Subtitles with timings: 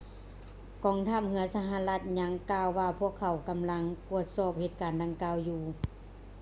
[0.83, 5.61] ກອງທັບເຮືອສະຫະລັດຍັງກ່າວວ່າພວກເຂົາກຳລັງກວດສອບເຫດການດັ່ງກ່າວຢູ່